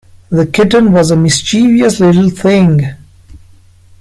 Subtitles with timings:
[0.31, 2.95] The kitten was a mischievous little thing.